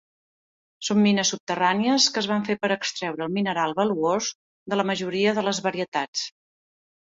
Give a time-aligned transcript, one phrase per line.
[0.85, 4.33] Són mines subterrànies que es van fer per extreure el mineral valuós
[4.75, 6.27] de la majora de les varietats.